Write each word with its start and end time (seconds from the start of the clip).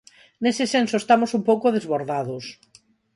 Nese 0.43 0.65
senso 0.73 0.95
estamos 0.99 1.31
un 1.37 1.41
pouco 1.49 1.67
desbordados. 1.77 2.45